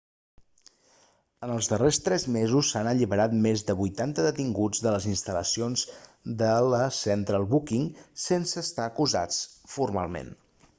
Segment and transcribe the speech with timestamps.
[1.47, 5.85] en els darrers tres mesos s'han alliberat més de 80 detinguts de les instal·lacions
[6.43, 7.89] de la central booking
[8.27, 9.43] sense estar acusats
[9.79, 10.35] formalment